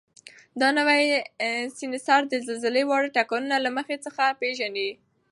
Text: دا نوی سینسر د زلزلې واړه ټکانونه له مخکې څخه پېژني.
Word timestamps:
دا 0.59 0.69
نوی 0.77 1.01
سینسر 1.77 2.21
د 2.27 2.33
زلزلې 2.47 2.83
واړه 2.85 3.09
ټکانونه 3.17 3.57
له 3.65 3.69
مخکې 3.77 3.95
څخه 4.05 4.23
پېژني. 4.39 4.89